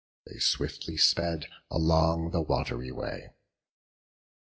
They 0.25 0.39
swiftly 0.39 0.97
sped 0.97 1.45
along 1.69 2.31
the 2.31 2.41
wat'ry 2.41 2.91
way. 2.91 3.33